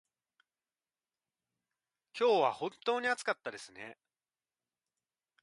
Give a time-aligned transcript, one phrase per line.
[2.19, 3.99] 今日は本当に暑かったですね。